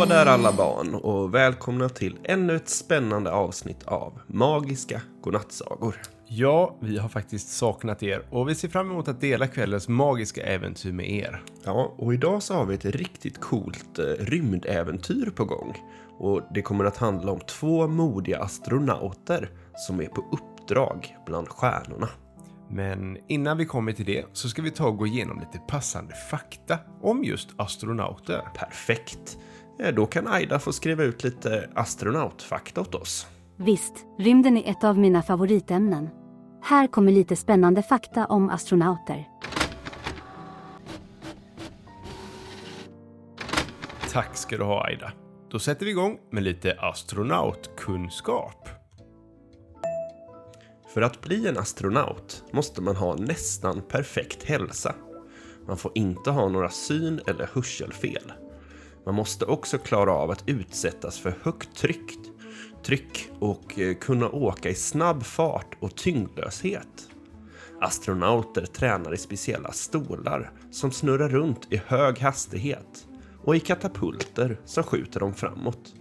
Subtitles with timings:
[0.00, 5.96] Hallå där alla barn och välkomna till ännu ett spännande avsnitt av Magiska godnattsagor.
[6.26, 10.42] Ja, vi har faktiskt saknat er och vi ser fram emot att dela kvällens magiska
[10.42, 11.42] äventyr med er.
[11.64, 15.76] Ja, och idag så har vi ett riktigt coolt eh, rymdäventyr på gång.
[16.18, 22.08] Och det kommer att handla om två modiga astronauter som är på uppdrag bland stjärnorna.
[22.72, 26.14] Men innan vi kommer till det så ska vi ta och gå igenom lite passande
[26.14, 28.42] fakta om just astronauter.
[28.54, 29.38] Perfekt.
[29.80, 33.26] Eh, Då kan Aida få skriva ut lite astronautfakta åt oss.
[33.56, 36.08] Visst, rymden är ett av mina favoritämnen.
[36.62, 39.28] Här kommer lite spännande fakta om astronauter.
[44.12, 45.12] Tack ska du ha Aida.
[45.50, 48.68] Då sätter vi igång med lite astronautkunskap.
[50.94, 54.94] För att bli en astronaut måste man ha nästan perfekt hälsa.
[55.66, 58.32] Man får inte ha några syn eller hörselfel.
[59.10, 62.18] Man måste också klara av att utsättas för högt tryck,
[62.82, 67.08] tryck och eh, kunna åka i snabb fart och tyngdlöshet.
[67.80, 73.06] Astronauter tränar i speciella stolar som snurrar runt i hög hastighet
[73.44, 75.94] och i katapulter som skjuter dem framåt.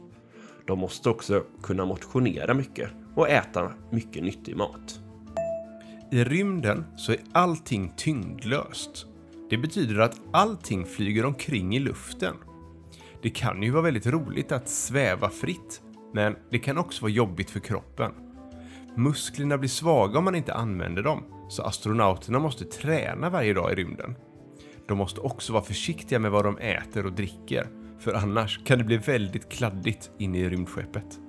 [0.67, 4.99] De måste också kunna motionera mycket och äta mycket nyttig mat.
[6.11, 9.05] I rymden så är allting tyngdlöst.
[9.49, 12.35] Det betyder att allting flyger omkring i luften.
[13.21, 15.81] Det kan ju vara väldigt roligt att sväva fritt,
[16.13, 18.11] men det kan också vara jobbigt för kroppen.
[18.95, 23.75] Musklerna blir svaga om man inte använder dem, så astronauterna måste träna varje dag i
[23.75, 24.15] rymden.
[24.87, 27.67] De måste också vara försiktiga med vad de äter och dricker,
[27.99, 31.19] för annars kan det bli väldigt kladdigt inne i rymdskeppet.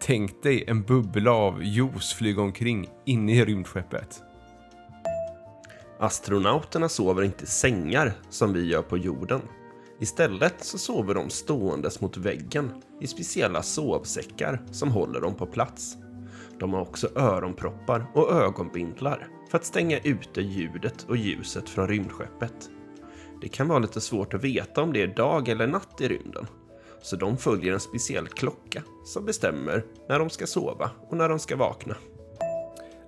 [0.00, 4.22] Tänk dig en bubbla av juice flyga omkring inne i rymdskeppet.
[5.98, 9.40] Astronauterna sover inte i sängar som vi gör på jorden.
[10.02, 12.70] Istället så sover de ståendes mot väggen
[13.00, 15.96] i speciella sovsäckar som håller dem på plats.
[16.58, 22.70] De har också öronproppar och ögonbindlar för att stänga ute ljudet och ljuset från rymdskeppet.
[23.40, 26.46] Det kan vara lite svårt att veta om det är dag eller natt i rymden.
[27.02, 31.38] Så de följer en speciell klocka som bestämmer när de ska sova och när de
[31.38, 31.96] ska vakna.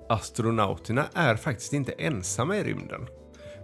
[0.08, 3.06] Astronauterna är faktiskt inte ensamma i rymden.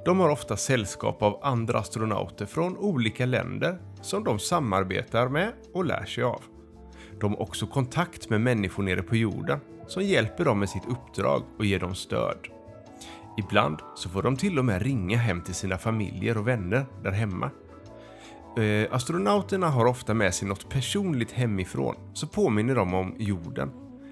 [0.05, 5.85] De har ofta sällskap av andra astronauter från olika länder som de samarbetar med och
[5.85, 6.43] lär sig av.
[7.21, 11.43] De har också kontakt med människor nere på jorden som hjälper dem med sitt uppdrag
[11.59, 12.39] och ger dem stöd.
[13.39, 17.11] Ibland så får de till och med ringa hem till sina familjer och vänner där
[17.11, 17.51] hemma.
[18.59, 23.71] Eh, astronauterna har ofta med sig något personligt hemifrån som påminner dem om jorden.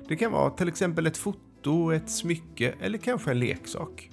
[0.08, 4.10] Det kan vara till exempel ett foto, ett smycke eller kanske en leksak.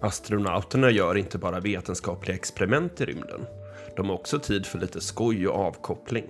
[0.00, 3.46] Astronauterna gör inte bara vetenskapliga experiment i rymden.
[3.96, 6.24] De har också tid för lite skoj och avkoppling.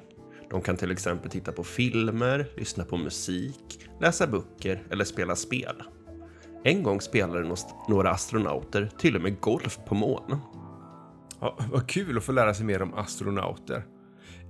[0.51, 5.83] De kan till exempel titta på filmer, lyssna på musik, läsa böcker eller spela spel.
[6.65, 7.55] En gång spelade
[7.89, 10.39] några astronauter till och med golf på månen.
[11.41, 13.85] Ja, vad kul att få lära sig mer om astronauter.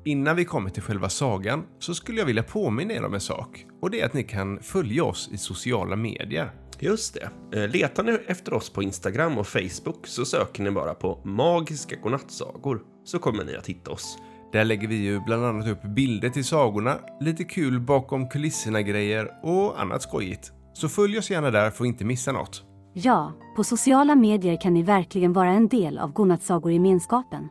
[0.04, 3.66] Innan vi kommer till själva sagan så skulle jag vilja påminna er om en sak.
[3.80, 6.50] Och det är att ni kan följa oss i sociala medier.
[6.80, 7.58] Just det.
[7.60, 11.96] Eh, Letar ni efter oss på Instagram och Facebook så söker ni bara på Magiska
[11.96, 14.18] godnattsagor så kommer ni att hitta oss.
[14.52, 19.30] Där lägger vi ju bland annat upp bilder till sagorna, lite kul bakom kulisserna grejer
[19.42, 20.52] och annat skojigt.
[20.72, 22.62] Så följ oss gärna där för att inte missa något.
[22.94, 27.48] Ja, på sociala medier kan ni verkligen vara en del av godnattsagogemenskapen.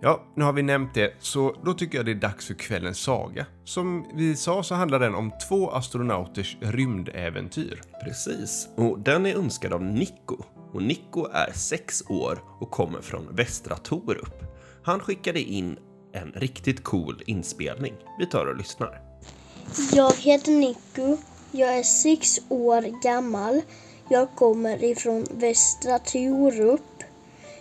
[0.00, 2.98] Ja, nu har vi nämnt det, så då tycker jag det är dags för kvällens
[2.98, 3.46] saga.
[3.64, 7.80] Som vi sa så handlar den om två astronauters rymdäventyr.
[8.04, 8.68] Precis.
[8.76, 10.36] Och den är önskad av Nico.
[10.72, 14.42] Och Nico är sex år och kommer från Västra Torup.
[14.82, 15.78] Han skickade in
[16.12, 17.94] en riktigt cool inspelning.
[18.18, 19.00] Vi tar och lyssnar.
[19.92, 21.16] Jag heter Nico.
[21.50, 23.60] Jag är sex år gammal.
[24.08, 26.80] Jag kommer ifrån Västra Torup.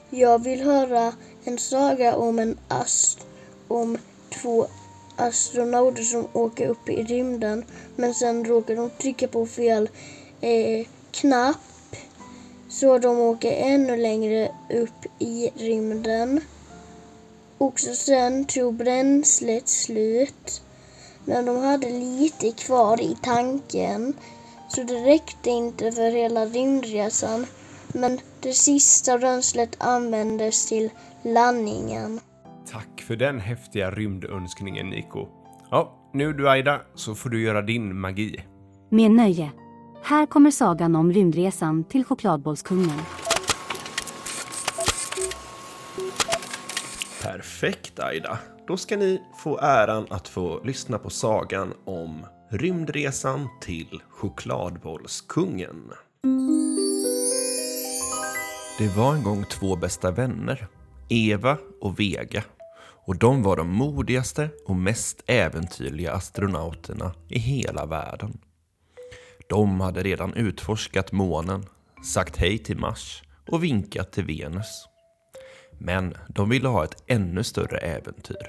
[0.09, 1.13] Jag vill höra
[1.45, 3.19] en saga om en ast
[3.68, 3.97] om
[4.42, 4.68] två
[5.15, 7.65] astronauter som åker upp i rymden
[7.95, 9.89] men sen råkar de trycka på fel
[10.42, 11.57] eh, knapp
[12.75, 16.42] så de åker ännu längre upp i rymden.
[17.57, 20.62] Och så sen tog bränslet slut.
[21.25, 24.13] Men de hade lite kvar i tanken.
[24.69, 27.45] Så det räckte inte för hela rymdresan.
[27.95, 30.89] Men det sista bränslet användes till
[31.24, 32.19] landningen.
[32.71, 35.27] Tack för den häftiga rymdönskningen Nico.
[35.71, 38.45] Ja, nu du Aida, så får du göra din magi.
[38.89, 39.51] Med nöje.
[40.03, 43.00] Här kommer sagan om rymdresan till chokladbollskungen.
[47.21, 48.39] Perfekt Aida.
[48.68, 55.92] Då ska ni få äran att få lyssna på sagan om rymdresan till chokladbollskungen.
[58.77, 60.68] Det var en gång två bästa vänner,
[61.10, 62.44] Eva och Vega.
[63.06, 68.38] Och de var de modigaste och mest äventyrliga astronauterna i hela världen.
[69.50, 71.66] De hade redan utforskat månen,
[72.06, 74.88] sagt hej till Mars och vinkat till Venus.
[75.80, 78.48] Men de ville ha ett ännu större äventyr.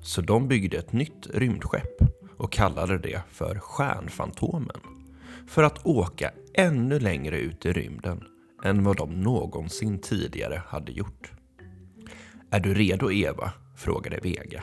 [0.00, 2.02] Så de byggde ett nytt rymdskepp
[2.36, 4.80] och kallade det för Stjärnfantomen.
[5.48, 8.24] För att åka ännu längre ut i rymden
[8.62, 11.32] än vad de någonsin tidigare hade gjort.
[12.50, 13.52] Är du redo Eva?
[13.76, 14.62] frågade Vega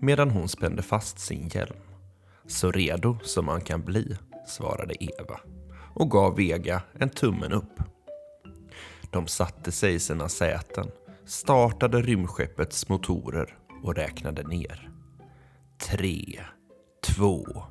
[0.00, 1.76] medan hon spände fast sin hjälm.
[2.46, 4.16] Så redo som man kan bli,
[4.46, 5.40] svarade Eva
[5.94, 7.80] och gav Vega en tummen upp.
[9.10, 10.90] De satte sig i sina säten,
[11.24, 14.90] startade rymdskeppets motorer och räknade ner.
[15.78, 16.40] Tre,
[17.06, 17.62] två,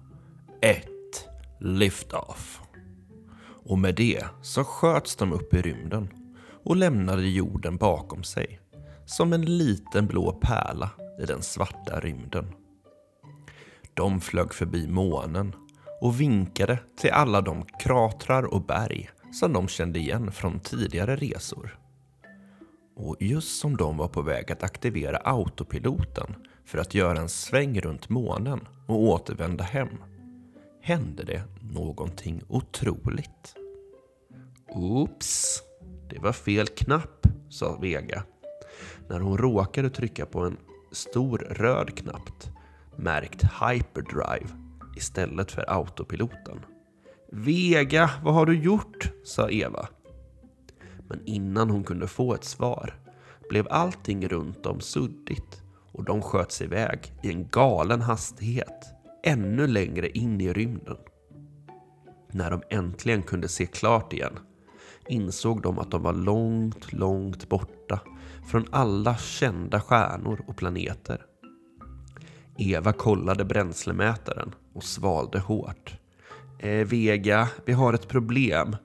[0.61, 1.27] ett,
[1.59, 2.61] lift off.
[3.67, 6.09] Och med det så sköts de upp i rymden
[6.63, 8.59] och lämnade jorden bakom sig
[9.05, 10.89] som en liten blå pärla
[11.21, 12.53] i den svarta rymden.
[13.93, 15.55] De flög förbi månen
[16.01, 21.79] och vinkade till alla de kratrar och berg som de kände igen från tidigare resor.
[22.95, 26.35] Och just som de var på väg att aktivera autopiloten
[26.65, 29.97] för att göra en sväng runt månen och återvända hem
[30.87, 31.43] hände det
[31.73, 33.55] någonting otroligt.
[34.69, 35.61] Oops,
[36.09, 38.23] det var fel knapp, sa Vega
[39.07, 40.57] när hon råkade trycka på en
[40.91, 42.43] stor röd knapp
[42.95, 44.49] märkt Hyperdrive
[44.97, 46.65] istället för autopiloten.
[47.31, 49.11] Vega, vad har du gjort?
[49.23, 49.87] sa Eva.
[51.07, 52.99] Men innan hon kunde få ett svar
[53.49, 55.61] blev allting runt om suddigt
[55.91, 58.96] och de sköts iväg i en galen hastighet
[59.27, 60.97] ännu längre in i rymden.
[62.31, 64.39] När de äntligen kunde se klart igen
[65.09, 67.99] insåg de att de var långt, långt borta
[68.47, 71.25] från alla kända stjärnor och planeter.
[72.57, 75.95] Eva kollade bränslemätaren och svalde hårt.
[76.59, 78.75] Eh, Vega, vi har ett problem.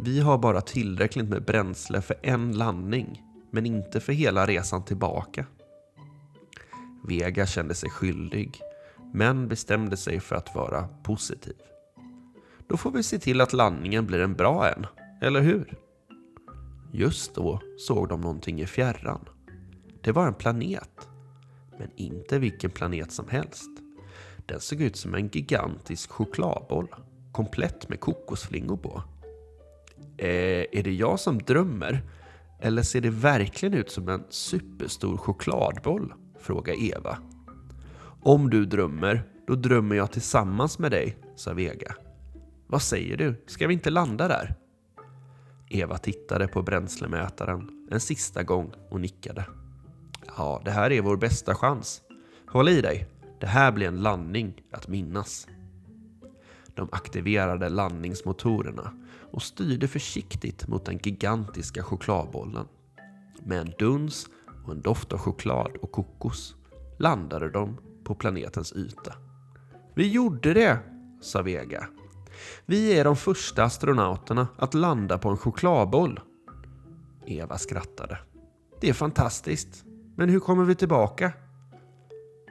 [0.00, 5.46] Vi har bara tillräckligt med bränsle för en landning, men inte för hela resan tillbaka.
[7.08, 8.60] Vega kände sig skyldig,
[9.14, 11.56] men bestämde sig för att vara positiv.
[12.68, 14.86] Då får vi se till att landningen blir en bra en,
[15.20, 15.78] eller hur?
[16.92, 19.28] Just då såg de någonting i fjärran.
[20.00, 21.08] Det var en planet.
[21.78, 23.70] Men inte vilken planet som helst.
[24.46, 26.88] Den såg ut som en gigantisk chokladboll.
[27.32, 29.02] Komplett med kokosflingor på.
[30.16, 32.02] Eh, är det jag som drömmer?
[32.60, 36.14] Eller ser det verkligen ut som en superstor chokladboll?
[36.40, 37.18] frågade Eva.
[38.26, 41.94] Om du drömmer, då drömmer jag tillsammans med dig, sa Vega.
[42.66, 43.44] Vad säger du?
[43.46, 44.54] Ska vi inte landa där?
[45.68, 49.46] Eva tittade på bränslemätaren en sista gång och nickade.
[50.36, 52.02] Ja, det här är vår bästa chans.
[52.46, 53.08] Håll i dig.
[53.40, 55.48] Det här blir en landning att minnas.
[56.74, 58.92] De aktiverade landningsmotorerna
[59.32, 62.66] och styrde försiktigt mot den gigantiska chokladbollen.
[63.42, 64.26] Med en duns
[64.64, 66.56] och en doft av choklad och kokos
[66.98, 69.14] landade de på planetens yta.
[69.94, 70.78] Vi gjorde det,
[71.20, 71.88] sa Vega
[72.66, 76.20] vi är de första astronauterna att landa på en chokladboll.
[77.26, 78.18] Eva skrattade.
[78.80, 79.84] Det är fantastiskt.
[80.16, 81.32] Men hur kommer vi tillbaka?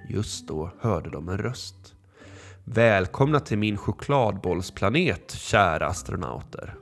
[0.09, 1.95] Just då hörde de en röst.
[2.63, 6.75] Välkomna till min chokladbollsplanet, kära astronauter.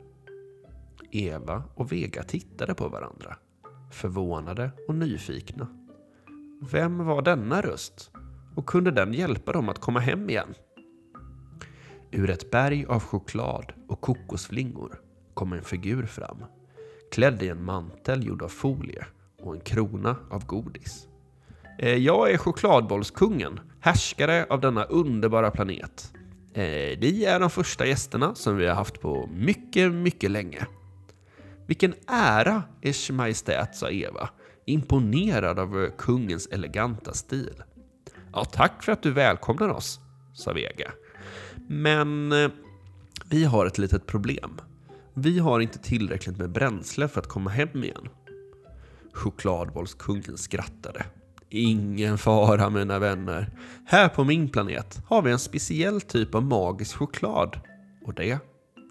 [1.11, 3.35] Eva och Vega tittade på varandra,
[3.91, 5.67] förvånade och nyfikna.
[6.71, 8.11] Vem var denna röst?
[8.55, 10.53] Och kunde den hjälpa dem att komma hem igen?
[12.11, 15.01] Ur ett berg av choklad och kokosflingor
[15.33, 16.43] kom en figur fram.
[17.11, 19.05] Klädd i en mantel gjord av folie
[19.41, 21.07] och en krona av godis.
[21.79, 26.13] Eh, jag är chokladbollskungen, härskare av denna underbara planet.
[26.53, 30.67] Eh, ni är de första gästerna som vi har haft på mycket, mycket länge.
[31.67, 34.29] Vilken ära, Ers Majestät, sa Eva,
[34.65, 37.63] imponerad av kungens eleganta stil.
[38.33, 39.99] Ja, tack för att du välkomnar oss,
[40.33, 40.91] sa Vega.
[41.67, 42.51] Men eh,
[43.29, 44.61] vi har ett litet problem.
[45.13, 48.09] Vi har inte tillräckligt med bränsle för att komma hem igen.
[49.13, 51.05] Chokladbollskungen skrattade.
[51.49, 53.49] Ingen fara mina vänner.
[53.85, 57.59] Här på min planet har vi en speciell typ av magisk choklad.
[58.05, 58.39] Och det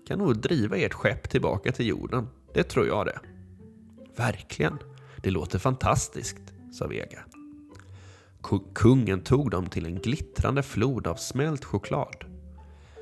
[0.09, 2.29] kan nog driva ert skepp tillbaka till jorden.
[2.55, 3.19] Det tror jag det.
[4.17, 4.79] Verkligen.
[5.23, 7.19] Det låter fantastiskt, sa Vega.
[8.75, 12.25] Kungen tog dem till en glittrande flod av smält choklad.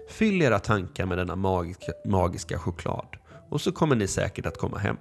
[0.09, 3.17] Fyll era tankar med denna magiska, magiska choklad
[3.51, 4.97] och så kommer ni säkert att komma hem.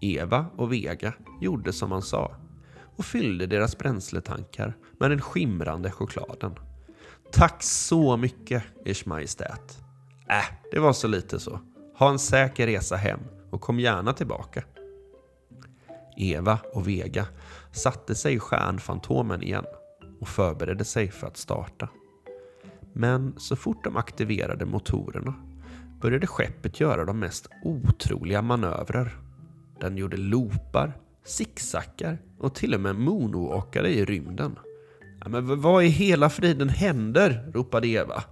[0.00, 2.36] Eva och Vega gjorde som han sa
[2.96, 6.54] och fyllde deras bränsletankar med den skimrande chokladen.
[7.32, 9.78] Tack så mycket, Ers Majestät.
[10.28, 11.60] Äh, det var så lite så.
[11.98, 14.64] Ha en säker resa hem och kom gärna tillbaka.
[16.16, 17.26] Eva och Vega
[17.72, 19.64] satte sig stjärnfantomen igen
[20.20, 21.88] och förberedde sig för att starta.
[22.92, 25.34] Men så fort de aktiverade motorerna
[26.00, 29.16] började skeppet göra de mest otroliga manövrer.
[29.80, 30.92] Den gjorde loopar,
[31.24, 34.58] zigzaggar och till och med moonwalkade i rymden.
[35.20, 37.50] Ja, men vad i hela friden händer?
[37.54, 38.24] ropade Eva.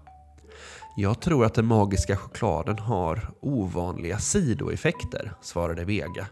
[0.96, 6.26] Jag tror att den magiska chokladen har ovanliga sidoeffekter, svarade Vega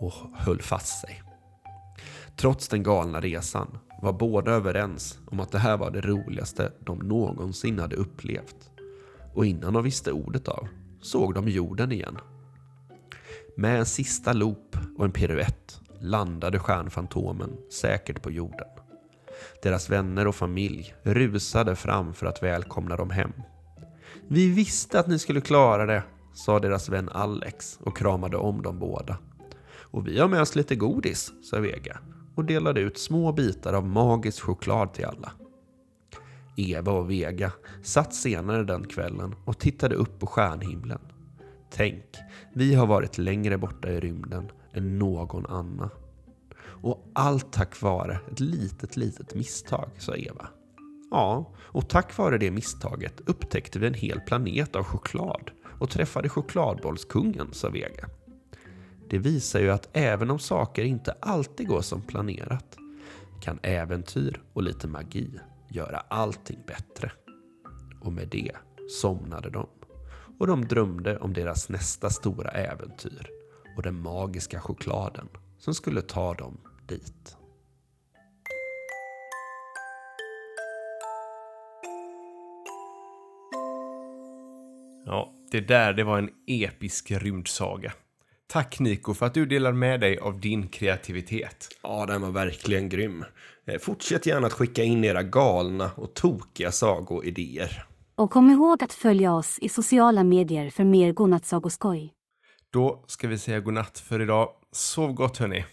[0.00, 1.22] och höll fast sig.
[2.36, 6.98] Trots den galna resan var båda överens om att det här var det roligaste de
[6.98, 8.70] någonsin hade upplevt.
[9.34, 10.68] Och innan de visste ordet av
[11.00, 12.18] såg de jorden igen.
[13.56, 18.68] Med en sista loop och en piruett landade stjärnfantomen säkert på jorden.
[19.62, 23.32] Deras vänner och familj rusade fram för att välkomna dem hem.
[24.28, 26.02] Vi visste att ni skulle klara det,
[26.34, 29.16] sa deras vän Alex och kramade om dem båda.
[29.66, 31.98] Och vi har med oss lite godis, sa Vega
[32.34, 35.32] och delade ut små bitar av magisk choklad till alla.
[36.56, 41.00] Eva och Vega satt senare den kvällen och tittade upp på stjärnhimlen.
[41.70, 42.04] Tänk,
[42.52, 45.90] vi har varit längre borta i rymden än någon annan.
[46.84, 50.48] Och allt tack vare ett litet, litet misstag, sa Eva.
[51.10, 56.28] Ja, och tack vare det misstaget upptäckte vi en hel planet av choklad och träffade
[56.28, 58.08] chokladbollskungen, sa Vega.
[59.14, 62.76] Det visar ju att även om saker inte alltid går som planerat
[63.42, 67.12] kan äventyr och lite magi göra allting bättre.
[68.00, 68.52] Och med det
[68.90, 69.66] somnade de.
[70.38, 73.30] Och de drömde om deras nästa stora äventyr
[73.76, 75.28] och den magiska chokladen
[75.58, 77.36] som skulle ta dem dit.
[85.06, 87.92] Ja, det där det var en episk rymdsaga.
[88.46, 91.68] Tack Nico för att du delar med dig av din kreativitet.
[91.82, 93.24] Ja, den var verkligen grym.
[93.66, 97.84] Eh, Fortsätt gärna att skicka in era galna och tokiga sagoidéer.
[98.16, 102.12] Och kom ihåg att följa oss i sociala medier för mer godnattsagoskoj.
[102.72, 104.48] Då ska vi säga godnatt för idag.
[104.72, 105.64] Sov gott hörni.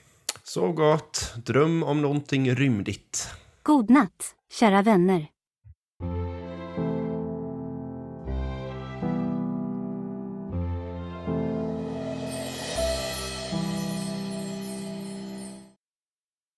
[0.44, 3.28] Så gott, dröm om någonting rymdigt.
[3.63, 5.28] God natt, kära vänner.